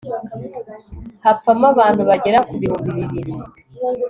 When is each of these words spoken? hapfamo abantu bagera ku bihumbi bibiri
hapfamo 1.23 1.65
abantu 1.73 2.01
bagera 2.09 2.37
ku 2.47 2.53
bihumbi 2.59 2.89
bibiri 2.99 3.33